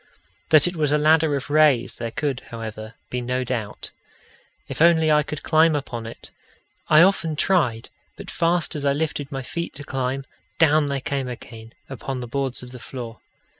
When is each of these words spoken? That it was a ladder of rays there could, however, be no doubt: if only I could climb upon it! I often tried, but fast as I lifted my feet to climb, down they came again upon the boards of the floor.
That 0.49 0.67
it 0.67 0.75
was 0.75 0.91
a 0.91 0.97
ladder 0.97 1.35
of 1.35 1.51
rays 1.51 1.93
there 1.93 2.09
could, 2.09 2.39
however, 2.49 2.95
be 3.11 3.21
no 3.21 3.43
doubt: 3.43 3.91
if 4.67 4.81
only 4.81 5.11
I 5.11 5.21
could 5.21 5.43
climb 5.43 5.75
upon 5.75 6.07
it! 6.07 6.31
I 6.87 7.03
often 7.03 7.35
tried, 7.35 7.89
but 8.17 8.31
fast 8.31 8.75
as 8.75 8.83
I 8.83 8.93
lifted 8.93 9.31
my 9.31 9.43
feet 9.43 9.75
to 9.75 9.83
climb, 9.83 10.25
down 10.57 10.87
they 10.87 11.01
came 11.01 11.27
again 11.27 11.73
upon 11.87 12.19
the 12.19 12.27
boards 12.27 12.63
of 12.63 12.71
the 12.71 12.79
floor. 12.79 13.19